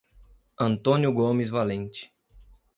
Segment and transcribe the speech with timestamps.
[0.57, 2.11] Antônio Gomes Valente